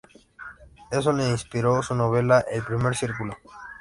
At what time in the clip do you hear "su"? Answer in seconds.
1.83-1.93